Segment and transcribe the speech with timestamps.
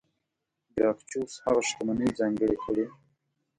[0.75, 2.85] ګراکچوس هغه شتمنۍ ځانګړې کړې.